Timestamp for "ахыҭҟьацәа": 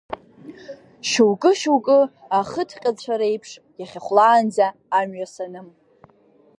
2.37-3.13